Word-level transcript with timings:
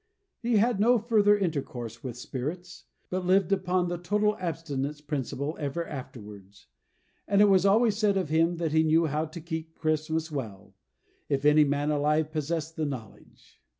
He 0.41 0.57
had 0.57 0.79
no 0.79 0.97
further 0.97 1.37
intercourse 1.37 2.03
with 2.03 2.17
Spirits, 2.17 2.85
but 3.11 3.23
lived 3.23 3.51
upon 3.51 3.87
the 3.87 3.99
Total 3.99 4.35
Abstinence 4.39 4.99
Principle 4.99 5.55
ever 5.59 5.85
afterwards; 5.85 6.65
and 7.27 7.39
it 7.39 7.45
was 7.47 7.67
always 7.67 7.97
said 7.97 8.17
of 8.17 8.29
him, 8.29 8.55
that 8.55 8.71
he 8.71 8.81
knew 8.81 9.05
how 9.05 9.25
to 9.25 9.39
keep 9.39 9.75
Christmas 9.75 10.31
well, 10.31 10.73
if 11.29 11.45
any 11.45 11.65
man 11.65 11.91
alive 11.91 12.31
possessed 12.31 12.77
the 12.77 12.85
knowledge. 12.87 13.61